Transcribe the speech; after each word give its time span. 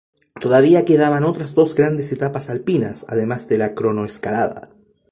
Todavía 0.41 0.83
quedaban 0.83 1.23
otras 1.23 1.53
dos 1.53 1.75
grandes 1.75 2.11
etapas 2.11 2.49
alpinas, 2.49 3.05
además 3.07 3.47
de 3.47 3.59
la 3.59 3.75
cronoescalada. 3.75 4.71